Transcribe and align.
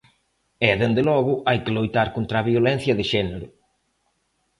E, 0.67 0.69
dende 0.81 1.01
logo, 1.09 1.33
hai 1.47 1.59
que 1.63 1.75
loitar 1.77 2.07
contra 2.15 2.35
a 2.39 2.47
violencia 2.51 2.97
de 2.99 3.05
xénero. 3.11 3.47